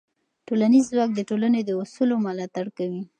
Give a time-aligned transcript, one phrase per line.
[0.47, 3.01] ټولنیز ځواک د ټولنې د اصولو ملاتړ کوي.